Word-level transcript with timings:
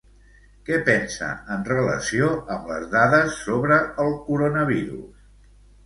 Què 0.69 0.79
pensa 0.87 1.27
en 1.57 1.67
relació 1.67 2.31
amb 2.57 2.73
les 2.73 2.89
dades 2.99 3.39
sobre 3.45 3.81
el 4.07 4.15
coronavirus? 4.31 5.33